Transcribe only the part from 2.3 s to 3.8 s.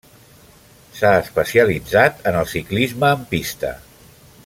en el ciclisme en pista.